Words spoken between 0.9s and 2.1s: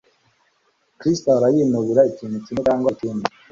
Chris ahora yinubira